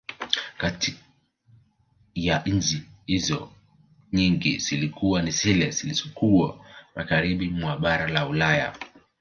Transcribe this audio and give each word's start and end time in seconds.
Kati 0.57 0.95
ya 2.15 2.43
nchi 2.45 2.83
hizo 3.05 3.51
nyingi 4.13 4.57
zilikuwa 4.57 5.21
ni 5.21 5.31
zile 5.31 5.71
zizokuwa 5.71 6.65
Magharibi 6.95 7.49
mwa 7.49 7.77
bara 7.77 8.07
la 8.09 8.27
Ulaya 8.27 8.75